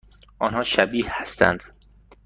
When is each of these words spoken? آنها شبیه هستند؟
آنها 0.39 0.63
شبیه 0.63 1.05
هستند؟ 1.09 1.63